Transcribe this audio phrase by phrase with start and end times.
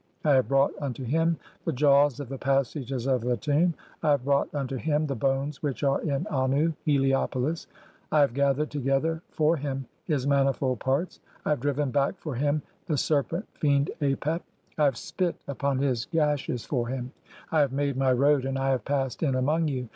[0.25, 4.25] I have brought unto him the jaws of the 'passages of the tomb; I have
[4.25, 7.67] brought unto him the bones 'which are in Annu (Heliopolis);
[8.09, 12.33] (11) I have gathered together 'for him his manifold parts; I have driven back for
[12.33, 14.41] him the 'serpent fiend Apep;
[14.75, 17.11] I have spit upon his gashes for him;
[17.51, 19.87] I 'have made my road and I have passed in (12) among you.